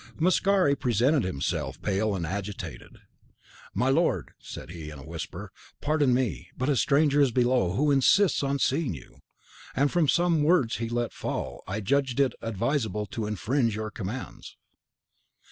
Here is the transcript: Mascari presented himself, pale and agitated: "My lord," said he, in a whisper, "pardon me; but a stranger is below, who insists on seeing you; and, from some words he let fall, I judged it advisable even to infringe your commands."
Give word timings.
Mascari 0.17 0.75
presented 0.75 1.23
himself, 1.23 1.79
pale 1.79 2.15
and 2.15 2.25
agitated: 2.25 3.01
"My 3.75 3.89
lord," 3.89 4.31
said 4.39 4.71
he, 4.71 4.89
in 4.89 4.97
a 4.97 5.05
whisper, 5.05 5.51
"pardon 5.79 6.11
me; 6.11 6.47
but 6.57 6.69
a 6.69 6.75
stranger 6.75 7.21
is 7.21 7.29
below, 7.31 7.73
who 7.73 7.91
insists 7.91 8.41
on 8.41 8.57
seeing 8.57 8.95
you; 8.95 9.19
and, 9.75 9.91
from 9.91 10.07
some 10.07 10.41
words 10.41 10.77
he 10.77 10.89
let 10.89 11.13
fall, 11.13 11.63
I 11.67 11.81
judged 11.81 12.19
it 12.19 12.33
advisable 12.41 13.01
even 13.03 13.11
to 13.11 13.27
infringe 13.27 13.75
your 13.75 13.91
commands." 13.91 14.57